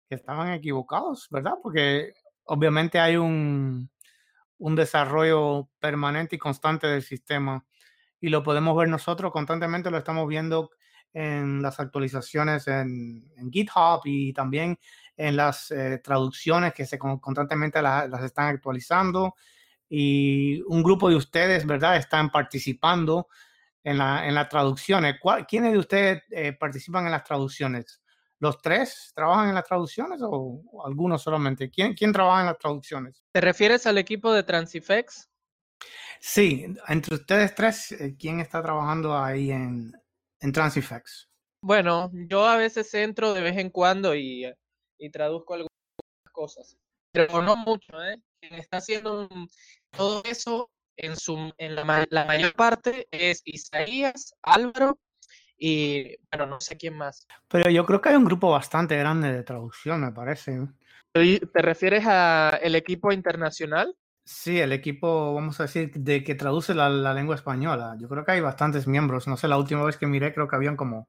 que 0.07 0.15
estaban 0.15 0.51
equivocados, 0.51 1.27
¿verdad? 1.31 1.53
Porque 1.61 2.13
obviamente 2.45 2.99
hay 2.99 3.17
un, 3.17 3.89
un 4.59 4.75
desarrollo 4.75 5.69
permanente 5.79 6.35
y 6.35 6.39
constante 6.39 6.87
del 6.87 7.01
sistema 7.01 7.65
y 8.19 8.29
lo 8.29 8.43
podemos 8.43 8.75
ver 8.77 8.89
nosotros 8.89 9.31
constantemente, 9.31 9.91
lo 9.91 9.97
estamos 9.97 10.27
viendo 10.27 10.71
en 11.13 11.61
las 11.61 11.79
actualizaciones 11.79 12.67
en, 12.67 13.31
en 13.37 13.51
GitHub 13.51 14.01
y 14.05 14.33
también 14.33 14.77
en 15.17 15.35
las 15.35 15.71
eh, 15.71 15.99
traducciones 16.03 16.73
que 16.73 16.85
se 16.85 16.97
constantemente 16.97 17.81
las 17.81 18.23
están 18.23 18.47
actualizando 18.47 19.35
y 19.89 20.61
un 20.67 20.83
grupo 20.83 21.09
de 21.09 21.15
ustedes, 21.15 21.65
¿verdad?, 21.65 21.97
están 21.97 22.29
participando 22.29 23.27
en, 23.83 23.97
la, 23.97 24.27
en 24.27 24.35
las 24.35 24.47
traducciones. 24.49 25.15
¿Quiénes 25.47 25.73
de 25.73 25.79
ustedes 25.79 26.23
eh, 26.29 26.53
participan 26.53 27.05
en 27.05 27.11
las 27.11 27.23
traducciones? 27.23 28.01
¿Los 28.39 28.61
tres 28.61 29.11
trabajan 29.15 29.49
en 29.49 29.55
las 29.55 29.63
traducciones 29.63 30.19
o, 30.21 30.61
algunos 30.85 31.23
solamente? 31.23 31.71
¿Quién, 31.71 31.95
¿Quién 31.95 32.13
trabaja 32.13 32.41
en 32.41 32.47
las 32.47 32.59
traducciones? 32.59 33.23
¿Te 33.31 33.41
refieres 33.41 33.87
al 33.87 33.97
equipo 33.97 34.31
de 34.31 34.43
Transifex? 34.43 35.29
Sí, 36.19 36.65
entre 36.87 37.15
ustedes 37.15 37.55
tres, 37.55 37.91
eh, 37.93 38.15
¿quién 38.19 38.39
está 38.39 38.61
trabajando 38.61 39.17
ahí 39.17 39.51
en, 39.51 39.93
en 40.39 40.51
Transifex? 40.51 41.29
Bueno, 41.61 42.11
yo 42.13 42.45
a 42.45 42.57
veces 42.57 42.93
entro 42.93 43.33
de 43.33 43.41
vez 43.41 43.57
en 43.57 43.69
cuando 43.69 44.13
y 44.15 44.51
y 44.97 45.09
traduzco 45.09 45.53
algunas 45.53 45.71
cosas. 46.31 46.77
Pero 47.11 47.41
no 47.41 47.55
mucho, 47.55 48.01
¿eh? 48.03 48.21
Quien 48.39 48.55
está 48.55 48.77
haciendo 48.77 49.27
todo 49.91 50.23
eso 50.25 50.69
en, 50.95 51.15
su, 51.15 51.51
en 51.57 51.75
la, 51.75 52.07
la, 52.09 52.25
mayor 52.25 52.53
parte 52.53 53.07
es 53.11 53.41
Isaías, 53.45 54.35
Álvaro 54.41 54.99
y, 55.57 56.15
bueno, 56.31 56.45
no 56.45 56.61
sé 56.61 56.77
quién 56.77 56.95
más. 56.95 57.27
Pero 57.47 57.69
yo 57.69 57.85
creo 57.85 58.01
que 58.01 58.09
hay 58.09 58.15
un 58.15 58.25
grupo 58.25 58.51
bastante 58.51 58.97
grande 58.97 59.31
de 59.31 59.43
traducción, 59.43 60.01
me 60.01 60.11
parece. 60.11 60.67
¿Te 61.13 61.61
refieres 61.61 62.05
al 62.05 62.75
equipo 62.75 63.11
internacional? 63.11 63.95
Sí, 64.23 64.59
el 64.59 64.73
equipo, 64.73 65.33
vamos 65.33 65.59
a 65.59 65.63
decir, 65.63 65.91
de 65.91 66.23
que 66.23 66.35
traduce 66.35 66.75
la, 66.75 66.89
la, 66.89 67.13
lengua 67.13 67.35
española. 67.35 67.95
Yo 67.97 68.09
creo 68.09 68.25
que 68.25 68.33
hay 68.33 68.41
bastantes 68.41 68.85
miembros. 68.85 69.25
No 69.27 69.37
sé, 69.37 69.47
la 69.47 69.57
última 69.57 69.83
vez 69.83 69.97
que 69.97 70.05
miré 70.05 70.33
creo 70.33 70.47
que 70.47 70.55
habían 70.57 70.75
como 70.75 71.07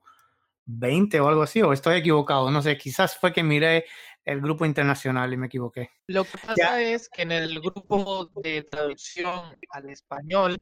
20 0.68 1.18
o 1.20 1.28
algo 1.28 1.42
así, 1.42 1.62
o 1.62 1.72
estoy 1.72 1.96
equivocado, 1.96 2.50
no 2.50 2.60
sé, 2.60 2.76
quizás 2.76 3.16
fue 3.16 3.32
que 3.32 3.42
miré 3.42 3.86
el 4.24 4.42
grupo 4.42 4.66
internacional 4.66 5.32
y 5.32 5.38
me 5.38 5.46
equivoqué. 5.46 5.90
Lo 6.06 6.24
que 6.24 6.36
pasa 6.46 6.82
es 6.82 7.08
que 7.08 7.22
en 7.22 7.32
el 7.32 7.58
grupo 7.60 8.30
de 8.42 8.62
traducción 8.64 9.56
al 9.70 9.88
español 9.88 10.58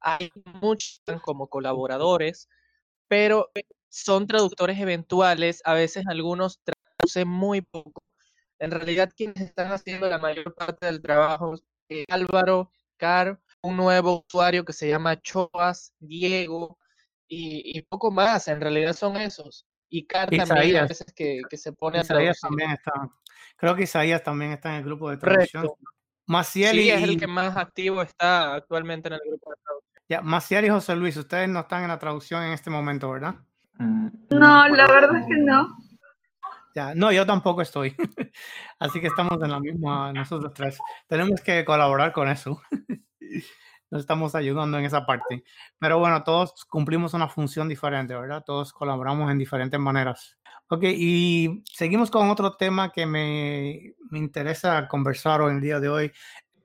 hay 0.00 0.30
muchos 0.60 1.00
como 1.22 1.48
colaboradores, 1.48 2.48
pero 3.06 3.50
son 3.88 4.26
traductores 4.26 4.80
eventuales, 4.80 5.62
a 5.64 5.74
veces 5.74 6.04
algunos 6.08 6.60
traducen 6.64 7.28
muy 7.28 7.60
poco. 7.60 8.02
En 8.58 8.72
realidad 8.72 9.12
quienes 9.16 9.40
están 9.42 9.70
haciendo 9.70 10.08
la 10.08 10.18
mayor 10.18 10.52
parte 10.54 10.86
del 10.86 11.00
trabajo 11.00 11.54
es 11.88 12.04
Álvaro, 12.08 12.72
Car, 12.96 13.40
un 13.62 13.76
nuevo 13.76 14.24
usuario 14.28 14.64
que 14.64 14.72
se 14.72 14.88
llama 14.88 15.20
Choas, 15.22 15.94
Diego, 16.00 16.78
y, 17.28 17.82
poco 17.82 18.10
más, 18.10 18.48
en 18.48 18.60
realidad 18.60 18.92
son 18.92 19.16
esos. 19.16 19.66
Y 19.88 20.06
Car 20.06 20.28
también 20.30 20.76
a 20.76 20.86
veces 20.86 21.12
que, 21.14 21.40
que 21.48 21.56
se 21.56 21.72
pone 21.72 22.00
Isaías 22.00 22.42
a 22.42 22.48
también 22.48 22.72
está. 22.72 22.92
Creo 23.56 23.74
que 23.74 23.84
Isaías 23.84 24.22
también 24.22 24.52
está 24.52 24.70
en 24.70 24.76
el 24.76 24.84
grupo 24.84 25.10
de 25.10 25.16
traducción. 25.16 25.68
Maciel 26.26 26.72
sí, 26.72 26.90
es 26.90 27.02
el 27.02 27.18
que 27.18 27.26
más 27.26 27.56
activo 27.56 28.02
está 28.02 28.54
actualmente 28.54 29.08
en 29.08 29.14
el 29.14 29.20
grupo 29.26 29.50
de 29.50 29.56
traducción. 29.62 30.02
Ya, 30.08 30.22
Maciel 30.22 30.64
y 30.64 30.68
José 30.68 30.96
Luis, 30.96 31.16
ustedes 31.16 31.48
no 31.48 31.60
están 31.60 31.82
en 31.82 31.88
la 31.88 31.98
traducción 31.98 32.42
en 32.42 32.52
este 32.52 32.70
momento, 32.70 33.10
¿verdad? 33.10 33.36
Mm, 33.78 34.08
no, 34.30 34.68
la 34.68 34.86
verdad 34.86 35.16
es 35.16 35.26
que 35.26 35.36
no. 35.36 35.76
Ya, 36.74 36.94
no, 36.94 37.10
yo 37.10 37.24
tampoco 37.24 37.62
estoy. 37.62 37.96
Así 38.78 39.00
que 39.00 39.06
estamos 39.06 39.42
en 39.42 39.50
la 39.50 39.60
misma, 39.60 40.12
nosotros 40.12 40.52
tres. 40.52 40.78
Tenemos 41.06 41.40
que 41.40 41.64
colaborar 41.64 42.12
con 42.12 42.28
eso. 42.28 42.60
nos 43.90 44.00
estamos 44.00 44.34
ayudando 44.34 44.78
en 44.78 44.84
esa 44.84 45.06
parte. 45.06 45.44
Pero 45.78 45.98
bueno, 45.98 46.22
todos 46.24 46.64
cumplimos 46.64 47.14
una 47.14 47.28
función 47.28 47.68
diferente, 47.68 48.14
¿verdad? 48.14 48.42
Todos 48.44 48.72
colaboramos 48.72 49.30
en 49.30 49.38
diferentes 49.38 49.78
maneras. 49.78 50.36
Ok, 50.68 50.82
y 50.84 51.62
seguimos 51.64 52.10
con 52.10 52.28
otro 52.28 52.56
tema 52.56 52.90
que 52.90 53.06
me, 53.06 53.94
me 54.10 54.18
interesa 54.18 54.88
conversar 54.88 55.40
hoy 55.40 55.50
en 55.50 55.56
el 55.56 55.62
día 55.62 55.80
de 55.80 55.88
hoy 55.88 56.12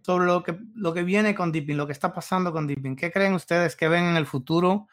sobre 0.03 0.25
lo 0.25 0.41
que, 0.41 0.57
lo 0.73 0.93
que 0.93 1.03
viene 1.03 1.35
con 1.35 1.51
Deepin, 1.51 1.77
lo 1.77 1.85
que 1.85 1.93
está 1.93 2.11
pasando 2.11 2.51
con 2.51 2.65
Deepin. 2.65 2.95
¿Qué 2.95 3.11
creen 3.11 3.33
ustedes 3.33 3.75
que 3.75 3.87
ven 3.87 4.05
en 4.05 4.17
el 4.17 4.25
futuro? 4.25 4.87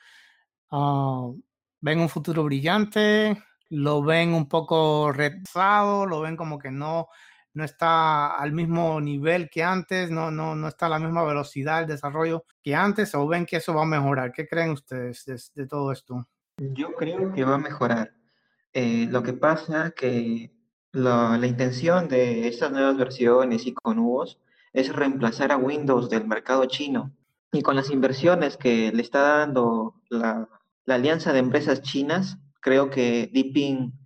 Uh, 0.70 1.40
¿Ven 1.80 2.00
un 2.00 2.08
futuro 2.08 2.44
brillante? 2.44 3.42
¿Lo 3.70 4.02
ven 4.02 4.34
un 4.34 4.48
poco 4.48 5.12
retrasado? 5.12 6.06
¿Lo 6.06 6.20
ven 6.20 6.36
como 6.36 6.58
que 6.58 6.70
no 6.70 7.08
no 7.58 7.64
está 7.64 8.36
al 8.36 8.52
mismo 8.52 9.00
nivel 9.00 9.50
que 9.50 9.64
antes, 9.64 10.12
no, 10.12 10.30
no, 10.30 10.54
no 10.54 10.68
está 10.68 10.86
a 10.86 10.90
la 10.90 11.00
misma 11.00 11.24
velocidad 11.24 11.80
el 11.80 11.88
desarrollo 11.88 12.44
que 12.62 12.72
antes, 12.72 13.16
o 13.16 13.26
ven 13.26 13.44
que 13.44 13.56
eso 13.56 13.74
va 13.74 13.82
a 13.82 13.86
mejorar? 13.86 14.30
¿Qué 14.30 14.46
creen 14.46 14.70
ustedes 14.70 15.52
de, 15.56 15.66
todo 15.66 15.90
esto? 15.90 16.28
Yo 16.56 16.94
creo 16.94 17.32
que 17.32 17.44
va 17.44 17.56
a 17.56 17.58
mejorar. 17.58 18.12
Eh, 18.72 19.08
lo 19.10 19.24
que 19.24 19.32
pasa 19.32 19.90
que 19.90 20.52
la, 20.92 21.36
intención 21.44 22.06
de 22.06 22.46
estas 22.46 22.70
nuevas 22.70 22.96
versiones 22.96 23.66
y 23.66 23.74
con 23.74 23.98
UOS 23.98 24.38
es 24.72 24.94
reemplazar 24.94 25.50
a 25.50 25.56
Windows 25.56 26.08
del 26.08 26.28
mercado 26.28 26.64
chino. 26.66 27.12
Y 27.50 27.62
con 27.62 27.74
las 27.74 27.90
inversiones 27.90 28.56
que 28.56 28.92
le 28.92 29.02
está 29.02 29.38
dando 29.38 29.96
la 30.10 30.48
alianza 30.86 31.32
de 31.32 31.40
empresas 31.40 31.82
chinas, 31.82 32.38
creo 32.60 32.88
que 32.88 33.28
Deepin, 33.32 33.98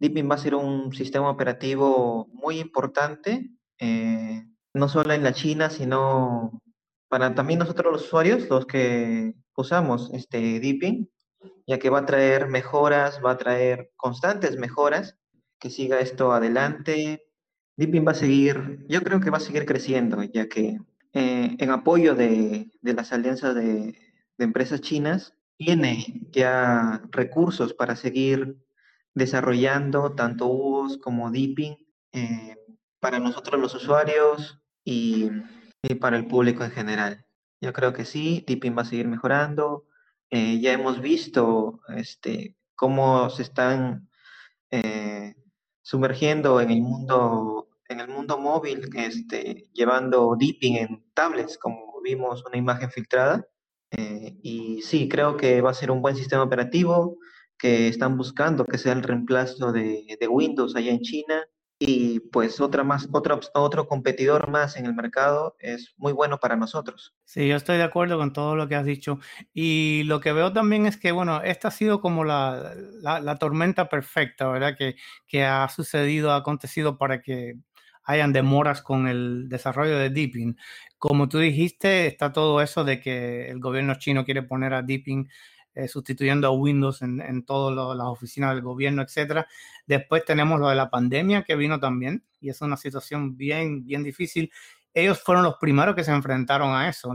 Deepin 0.00 0.30
va 0.30 0.36
a 0.36 0.38
ser 0.38 0.54
un 0.54 0.92
sistema 0.94 1.30
operativo 1.30 2.28
muy 2.32 2.60
importante, 2.60 3.50
eh, 3.78 4.44
no 4.74 4.88
solo 4.88 5.12
en 5.12 5.24
la 5.24 5.32
China, 5.32 5.70
sino 5.70 6.60
para 7.08 7.34
también 7.34 7.58
nosotros 7.58 7.92
los 7.92 8.04
usuarios, 8.04 8.48
los 8.48 8.66
que 8.66 9.34
usamos 9.56 10.10
este 10.12 10.60
Deepin, 10.60 11.10
ya 11.66 11.78
que 11.78 11.90
va 11.90 12.00
a 12.00 12.06
traer 12.06 12.48
mejoras, 12.48 13.20
va 13.24 13.32
a 13.32 13.38
traer 13.38 13.90
constantes 13.96 14.56
mejoras, 14.58 15.16
que 15.58 15.70
siga 15.70 16.00
esto 16.00 16.32
adelante. 16.32 17.24
Deepin 17.76 18.06
va 18.06 18.12
a 18.12 18.14
seguir, 18.14 18.84
yo 18.88 19.02
creo 19.02 19.20
que 19.20 19.30
va 19.30 19.38
a 19.38 19.40
seguir 19.40 19.64
creciendo, 19.66 20.22
ya 20.22 20.48
que 20.48 20.78
eh, 21.12 21.56
en 21.58 21.70
apoyo 21.70 22.14
de, 22.14 22.70
de 22.80 22.94
las 22.94 23.12
alianzas 23.12 23.54
de, 23.54 23.94
de, 24.36 24.44
empresas 24.44 24.80
chinas, 24.80 25.34
tiene 25.56 26.28
ya 26.30 27.02
recursos 27.10 27.74
para 27.74 27.96
seguir 27.96 28.56
desarrollando 29.18 30.14
tanto 30.14 30.46
UOS 30.46 30.98
como 30.98 31.30
Deepin 31.30 31.76
eh, 32.12 32.56
para 33.00 33.18
nosotros 33.18 33.60
los 33.60 33.74
usuarios 33.74 34.60
y, 34.84 35.30
y, 35.82 35.94
para 35.96 36.16
el 36.16 36.26
público 36.26 36.64
en 36.64 36.70
general. 36.70 37.26
Yo 37.60 37.72
creo 37.72 37.92
que 37.92 38.04
sí, 38.04 38.44
Deepin 38.46 38.76
va 38.76 38.82
a 38.82 38.86
seguir 38.86 39.08
mejorando. 39.08 39.86
Eh, 40.30 40.60
ya 40.60 40.72
hemos 40.72 41.00
visto 41.00 41.80
este, 41.88 42.56
cómo 42.74 43.28
se 43.30 43.42
están 43.42 44.08
eh, 44.70 45.34
sumergiendo 45.82 46.60
en 46.60 46.70
el 46.70 46.82
mundo 46.82 47.68
en 47.88 48.00
el 48.00 48.08
mundo 48.08 48.38
móvil, 48.38 48.88
este, 48.94 49.68
llevando 49.72 50.36
dipping 50.38 50.76
en 50.76 51.04
tablets, 51.14 51.56
como 51.56 52.00
vimos 52.02 52.44
una 52.44 52.58
imagen 52.58 52.90
filtrada. 52.90 53.46
Eh, 53.90 54.36
y 54.42 54.82
sí, 54.82 55.08
creo 55.08 55.36
que 55.36 55.62
va 55.62 55.70
a 55.70 55.74
ser 55.74 55.90
un 55.90 56.02
buen 56.02 56.14
sistema 56.14 56.42
operativo, 56.42 57.18
que 57.58 57.88
están 57.88 58.16
buscando 58.16 58.64
que 58.64 58.78
sea 58.78 58.92
el 58.92 59.02
reemplazo 59.02 59.72
de, 59.72 60.16
de 60.18 60.28
Windows 60.28 60.76
allá 60.76 60.92
en 60.92 61.00
China 61.00 61.44
y 61.80 62.18
pues 62.20 62.60
otra 62.60 62.82
más, 62.82 63.08
otro, 63.12 63.38
otro 63.54 63.86
competidor 63.86 64.50
más 64.50 64.76
en 64.76 64.86
el 64.86 64.94
mercado 64.94 65.56
es 65.60 65.94
muy 65.96 66.12
bueno 66.12 66.38
para 66.38 66.56
nosotros. 66.56 67.14
Sí, 67.24 67.46
yo 67.46 67.54
estoy 67.54 67.76
de 67.76 67.84
acuerdo 67.84 68.18
con 68.18 68.32
todo 68.32 68.56
lo 68.56 68.66
que 68.66 68.74
has 68.74 68.84
dicho. 68.84 69.20
Y 69.54 70.02
lo 70.06 70.18
que 70.18 70.32
veo 70.32 70.52
también 70.52 70.86
es 70.86 70.96
que, 70.96 71.12
bueno, 71.12 71.40
esta 71.42 71.68
ha 71.68 71.70
sido 71.70 72.00
como 72.00 72.24
la, 72.24 72.74
la, 73.00 73.20
la 73.20 73.36
tormenta 73.36 73.88
perfecta, 73.88 74.48
¿verdad? 74.48 74.76
Que, 74.76 74.96
que, 75.28 75.44
ha 75.44 75.68
sucedido, 75.68 76.32
ha 76.32 76.36
acontecido 76.36 76.98
para 76.98 77.22
que 77.22 77.54
hayan 78.02 78.32
demoras 78.32 78.82
con 78.82 79.06
el 79.06 79.48
desarrollo 79.48 79.98
de 79.98 80.10
Deepin. 80.10 80.56
Como 80.98 81.28
tú 81.28 81.38
dijiste, 81.38 82.08
está 82.08 82.32
todo 82.32 82.60
eso 82.60 82.82
de 82.82 83.00
que 83.00 83.50
el 83.50 83.60
gobierno 83.60 83.94
chino 83.96 84.24
quiere 84.24 84.42
poner 84.42 84.74
a 84.74 84.82
Deepin 84.82 85.28
eh, 85.78 85.86
sustituyendo 85.86 86.48
a 86.48 86.50
Windows 86.50 87.02
en, 87.02 87.20
en 87.20 87.44
todas 87.44 87.96
las 87.96 88.06
oficinas 88.08 88.52
del 88.52 88.62
gobierno, 88.62 89.00
etcétera. 89.00 89.46
Después 89.86 90.24
tenemos 90.24 90.58
lo 90.58 90.68
de 90.68 90.74
la 90.74 90.90
pandemia 90.90 91.44
que 91.44 91.54
vino 91.54 91.78
también 91.78 92.24
y 92.40 92.48
es 92.48 92.60
una 92.62 92.76
situación 92.76 93.36
bien, 93.36 93.84
bien 93.84 94.02
difícil. 94.02 94.50
Ellos 94.92 95.22
fueron 95.22 95.44
los 95.44 95.54
primeros 95.58 95.94
que 95.94 96.02
se 96.02 96.10
enfrentaron 96.10 96.74
a 96.74 96.88
eso. 96.88 97.14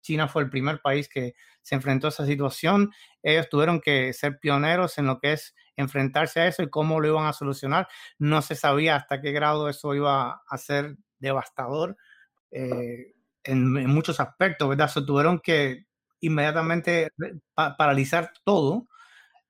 China 0.00 0.26
fue 0.26 0.42
el 0.42 0.48
primer 0.48 0.80
país 0.80 1.06
que 1.06 1.34
se 1.60 1.74
enfrentó 1.74 2.06
a 2.06 2.08
esa 2.08 2.24
situación. 2.24 2.90
Ellos 3.22 3.50
tuvieron 3.50 3.78
que 3.78 4.14
ser 4.14 4.38
pioneros 4.38 4.96
en 4.96 5.04
lo 5.04 5.18
que 5.18 5.34
es 5.34 5.54
enfrentarse 5.76 6.40
a 6.40 6.46
eso 6.46 6.62
y 6.62 6.70
cómo 6.70 7.00
lo 7.00 7.08
iban 7.08 7.26
a 7.26 7.34
solucionar. 7.34 7.88
No 8.18 8.40
se 8.40 8.54
sabía 8.54 8.96
hasta 8.96 9.20
qué 9.20 9.32
grado 9.32 9.68
eso 9.68 9.94
iba 9.94 10.40
a 10.48 10.56
ser 10.56 10.96
devastador 11.18 11.98
eh, 12.52 13.12
en, 13.44 13.76
en, 13.76 13.90
muchos 13.90 14.18
aspectos, 14.18 14.66
¿verdad? 14.66 14.88
Se 14.88 15.02
tuvieron 15.02 15.40
que 15.40 15.87
inmediatamente 16.20 17.10
pa 17.54 17.76
paralizar 17.76 18.32
todo 18.44 18.88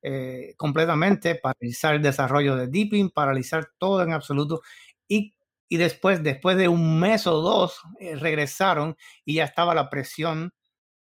eh, 0.03 0.55
completamente, 0.57 1.35
paralizar 1.35 1.95
el 1.97 2.03
desarrollo 2.03 2.57
de 2.57 2.69
Deepin, 2.69 3.11
paralizar 3.11 3.71
todo 3.79 4.03
en 4.03 4.13
absoluto 4.13 4.63
y, 5.09 5.35
y 5.69 5.77
después, 5.77 6.23
después 6.23 6.57
de 6.57 6.69
un 6.69 7.01
mes 7.01 7.27
o 7.27 7.41
dos, 7.41 7.81
eh, 8.01 8.17
regresaron 8.17 8.97
y 9.25 9.35
ya 9.35 9.45
estaba 9.45 9.75
la 9.75 9.91
presión 9.91 10.53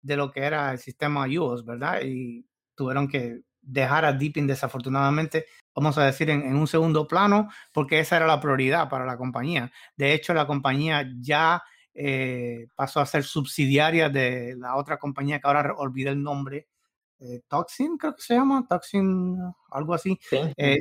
de 0.02 0.17
lo 0.17 0.32
que 0.32 0.41
era 0.41 0.71
el 0.71 0.80
sistema 0.80 1.28
UOS, 1.28 1.65
¿verdad? 1.65 2.02
Y 2.04 2.45
tuvieron 2.76 3.08
que 3.10 3.41
dejar 3.62 4.06
a 4.06 4.13
Deepin 4.13 4.47
desafortunadamente, 4.47 5.45
vamos 5.76 5.97
a 5.97 6.06
decir, 6.06 6.30
en, 6.30 6.43
en, 6.43 6.56
un 6.56 6.67
segundo 6.67 7.08
plano, 7.08 7.50
porque 7.74 8.00
esa 8.00 8.17
era 8.17 8.28
la 8.28 8.39
prioridad 8.39 8.89
para 8.89 9.06
la 9.06 9.17
compañía. 9.17 9.71
De 9.97 10.13
hecho, 10.13 10.34
la 10.34 10.47
compañía 10.47 11.06
ya 11.19 11.62
eh, 12.02 12.68
pasó 12.76 13.02
a 13.02 13.06
ser 13.06 13.26
subsidiaria 13.26 14.08
de 14.08 14.56
la 14.58 14.78
otra 14.78 14.98
compañía 14.98 15.40
que 15.40 15.48
ahora 15.48 15.74
olvidé 15.76 16.12
el 16.12 16.24
nombre, 16.24 16.70
eh, 17.20 17.42
Toxin, 17.50 17.98
creo 17.98 18.16
que 18.16 18.22
se 18.22 18.36
llama, 18.36 18.66
Toxin, 18.70 19.38
algo 19.70 19.94
así. 19.94 20.18
Sí, 20.22 20.38
eh, 20.56 20.80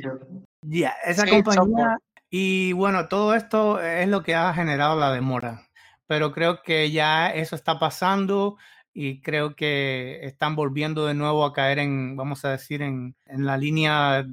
yeah, 0.61 0.93
esa 1.05 1.25
sí, 1.25 1.31
compañía. 1.31 1.97
Y 2.29 2.71
bueno, 2.71 3.09
todo 3.09 3.35
esto 3.35 3.81
es 3.81 4.07
lo 4.07 4.23
que 4.23 4.33
ha 4.33 4.53
generado 4.53 4.97
la 4.97 5.11
demora, 5.11 5.67
pero 6.07 6.31
creo 6.31 6.63
que 6.63 6.89
ya 6.89 7.29
eso 7.31 7.57
está 7.57 7.79
pasando 7.79 8.55
y 8.93 9.19
creo 9.21 9.57
que 9.57 10.19
están 10.25 10.55
volviendo 10.55 11.05
de 11.05 11.15
nuevo 11.15 11.43
a 11.43 11.51
caer 11.51 11.79
en, 11.79 12.15
vamos 12.15 12.45
a 12.45 12.51
decir, 12.51 12.81
en, 12.81 13.17
en 13.25 13.45
la 13.45 13.57
línea 13.57 14.25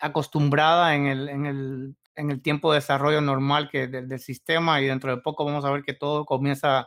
acostumbrada 0.00 0.94
en 0.94 1.06
el, 1.06 1.28
en 1.28 1.46
el 1.46 1.96
en 2.16 2.30
el 2.30 2.42
tiempo 2.42 2.72
de 2.72 2.78
desarrollo 2.78 3.20
normal 3.20 3.68
que 3.70 3.86
del, 3.86 4.08
del, 4.08 4.20
sistema 4.20 4.80
y 4.80 4.86
dentro 4.86 5.14
de 5.14 5.22
poco 5.22 5.44
vamos 5.44 5.64
a 5.64 5.70
ver 5.70 5.82
que 5.82 5.94
todo 5.94 6.24
comienza 6.24 6.86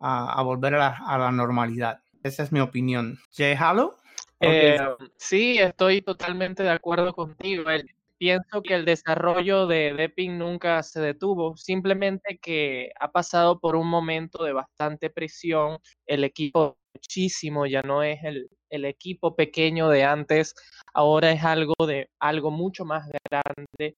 a, 0.00 0.32
a 0.32 0.42
volver 0.42 0.74
a 0.74 0.78
la, 0.78 1.02
a 1.06 1.18
la, 1.18 1.32
normalidad. 1.32 2.00
Esa 2.22 2.42
es 2.42 2.52
mi 2.52 2.60
opinión. 2.60 3.18
Jay 3.32 3.54
Hallow. 3.54 3.94
Eh, 4.40 4.78
sí, 5.16 5.58
estoy 5.58 6.02
totalmente 6.02 6.62
de 6.62 6.70
acuerdo 6.70 7.12
contigo. 7.12 7.70
El, 7.70 7.88
pienso 8.18 8.62
que 8.62 8.74
el 8.74 8.84
desarrollo 8.84 9.66
de 9.66 9.94
Depping 9.94 10.38
nunca 10.38 10.82
se 10.82 11.00
detuvo, 11.00 11.56
simplemente 11.56 12.38
que 12.38 12.92
ha 13.00 13.10
pasado 13.10 13.58
por 13.58 13.76
un 13.76 13.88
momento 13.88 14.44
de 14.44 14.52
bastante 14.52 15.10
presión. 15.10 15.78
El 16.06 16.24
equipo 16.24 16.78
muchísimo, 16.94 17.66
ya 17.66 17.82
no 17.82 18.02
es 18.02 18.22
el, 18.22 18.48
el 18.70 18.84
equipo 18.84 19.34
pequeño 19.34 19.88
de 19.88 20.04
antes, 20.04 20.54
ahora 20.94 21.32
es 21.32 21.42
algo 21.42 21.74
de 21.86 22.10
algo 22.20 22.50
mucho 22.50 22.84
más 22.84 23.08
grande 23.28 23.96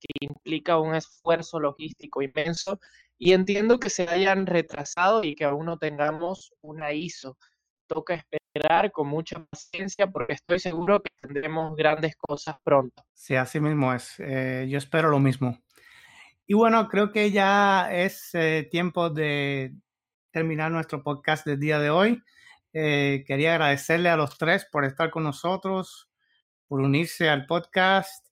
que 0.00 0.26
implica 0.26 0.78
un 0.78 0.94
esfuerzo 0.94 1.60
logístico 1.60 2.22
inmenso 2.22 2.80
y 3.18 3.32
entiendo 3.32 3.80
que 3.80 3.90
se 3.90 4.08
hayan 4.08 4.46
retrasado 4.46 5.24
y 5.24 5.34
que 5.34 5.44
aún 5.44 5.66
no 5.66 5.78
tengamos 5.78 6.54
una 6.60 6.92
ISO. 6.92 7.36
Toca 7.86 8.22
esperar 8.30 8.92
con 8.92 9.08
mucha 9.08 9.44
paciencia 9.46 10.06
porque 10.06 10.34
estoy 10.34 10.58
seguro 10.58 11.00
que 11.02 11.10
tendremos 11.20 11.74
grandes 11.74 12.14
cosas 12.16 12.56
pronto. 12.62 13.02
Sí, 13.12 13.34
así 13.34 13.60
mismo 13.60 13.92
es. 13.92 14.14
Eh, 14.18 14.66
yo 14.68 14.78
espero 14.78 15.08
lo 15.08 15.18
mismo. 15.18 15.58
Y 16.46 16.54
bueno, 16.54 16.88
creo 16.88 17.10
que 17.10 17.30
ya 17.30 17.88
es 17.92 18.30
eh, 18.34 18.68
tiempo 18.70 19.10
de 19.10 19.74
terminar 20.30 20.70
nuestro 20.70 21.02
podcast 21.02 21.46
del 21.46 21.58
día 21.58 21.78
de 21.78 21.90
hoy. 21.90 22.22
Eh, 22.72 23.24
quería 23.26 23.54
agradecerle 23.54 24.10
a 24.10 24.16
los 24.16 24.38
tres 24.38 24.66
por 24.70 24.84
estar 24.84 25.10
con 25.10 25.24
nosotros, 25.24 26.08
por 26.68 26.80
unirse 26.80 27.28
al 27.28 27.46
podcast 27.46 28.27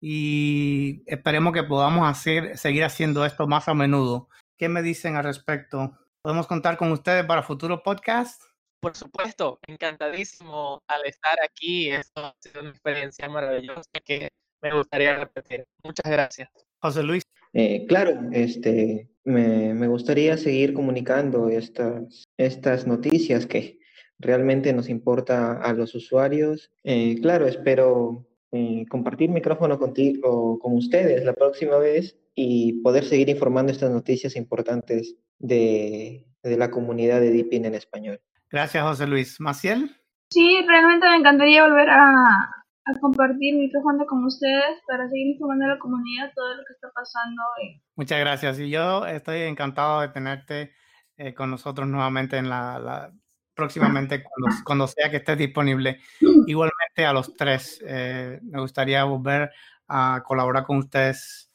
y 0.00 1.02
esperemos 1.06 1.52
que 1.52 1.62
podamos 1.62 2.08
hacer, 2.08 2.56
seguir 2.56 2.84
haciendo 2.84 3.24
esto 3.24 3.46
más 3.46 3.68
a 3.68 3.74
menudo. 3.74 4.28
¿Qué 4.58 4.68
me 4.68 4.82
dicen 4.82 5.16
al 5.16 5.24
respecto? 5.24 5.98
¿Podemos 6.22 6.46
contar 6.46 6.76
con 6.76 6.92
ustedes 6.92 7.24
para 7.24 7.42
futuros 7.42 7.80
podcasts? 7.82 8.46
Por 8.80 8.96
supuesto, 8.96 9.58
encantadísimo 9.66 10.82
al 10.88 11.04
estar 11.04 11.36
aquí. 11.44 11.90
Esto 11.90 12.26
ha 12.26 12.34
sido 12.40 12.62
una 12.62 12.70
experiencia 12.70 13.28
maravillosa 13.28 13.90
que 14.04 14.30
me 14.62 14.74
gustaría 14.74 15.16
repetir. 15.16 15.64
Muchas 15.82 16.10
gracias. 16.10 16.50
José 16.80 17.02
Luis. 17.02 17.22
Eh, 17.52 17.84
claro, 17.86 18.20
este, 18.32 19.10
me, 19.24 19.74
me, 19.74 19.86
gustaría 19.86 20.36
seguir 20.36 20.72
comunicando 20.72 21.48
estas, 21.48 22.24
estas 22.38 22.86
noticias 22.86 23.44
que 23.46 23.78
realmente 24.18 24.72
nos 24.72 24.88
importa 24.88 25.60
a 25.60 25.72
los 25.72 25.94
usuarios. 25.94 26.70
Eh, 26.84 27.18
claro, 27.20 27.46
espero 27.46 28.29
eh, 28.52 28.84
compartir 28.88 29.30
micrófono 29.30 29.78
contigo, 29.78 30.58
con 30.58 30.76
ustedes 30.76 31.24
la 31.24 31.34
próxima 31.34 31.76
vez 31.78 32.16
y 32.34 32.80
poder 32.82 33.04
seguir 33.04 33.28
informando 33.28 33.72
estas 33.72 33.90
noticias 33.90 34.36
importantes 34.36 35.16
de, 35.38 36.26
de 36.42 36.56
la 36.56 36.70
comunidad 36.70 37.20
de 37.20 37.30
Deepin 37.30 37.64
en 37.64 37.74
español. 37.74 38.20
Gracias, 38.50 38.82
José 38.82 39.06
Luis. 39.06 39.40
¿Maciel? 39.40 39.90
Sí, 40.30 40.64
realmente 40.66 41.08
me 41.08 41.16
encantaría 41.16 41.66
volver 41.66 41.90
a, 41.90 42.64
a 42.84 43.00
compartir 43.00 43.56
micrófono 43.56 44.06
con 44.06 44.24
ustedes 44.24 44.80
para 44.86 45.08
seguir 45.08 45.28
informando 45.28 45.66
a 45.66 45.68
la 45.68 45.78
comunidad 45.78 46.32
todo 46.34 46.56
lo 46.56 46.64
que 46.66 46.72
está 46.72 46.88
pasando 46.94 47.42
hoy. 47.58 47.82
Muchas 47.96 48.20
gracias. 48.20 48.58
Y 48.58 48.70
yo 48.70 49.06
estoy 49.06 49.42
encantado 49.42 50.00
de 50.00 50.08
tenerte 50.08 50.72
eh, 51.16 51.34
con 51.34 51.50
nosotros 51.50 51.86
nuevamente 51.88 52.36
en 52.36 52.48
la, 52.48 52.78
la 52.78 53.12
próximamente 53.60 54.24
cuando, 54.64 54.86
sea 54.86 55.10
que 55.10 55.18
esté 55.18 55.36
disponible. 55.36 56.00
Igualmente 56.46 57.04
a 57.04 57.12
los 57.12 57.36
tres, 57.36 57.82
eh, 57.86 58.40
me 58.42 58.58
gustaría 58.58 59.04
volver 59.04 59.50
a 59.86 60.22
colaborar 60.26 60.64
con 60.64 60.78
ustedes 60.78 61.52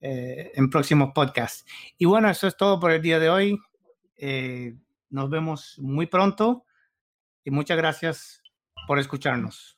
eh, 0.00 0.52
en 0.54 0.68
próximos 0.68 1.12
podcasts. 1.14 1.64
Y 1.96 2.04
bueno, 2.04 2.28
eso 2.28 2.46
es 2.46 2.56
todo 2.56 2.78
por 2.78 2.90
el 2.90 3.00
día 3.00 3.18
de 3.18 3.30
hoy. 3.30 3.58
Eh, 4.18 4.74
nos 5.08 5.30
vemos 5.30 5.78
muy 5.78 6.06
pronto 6.06 6.66
y 7.42 7.50
muchas 7.50 7.78
gracias 7.78 8.42
por 8.86 8.98
escucharnos. 8.98 9.75